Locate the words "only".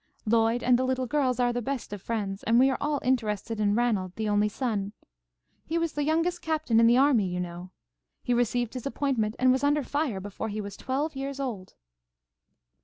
4.27-4.49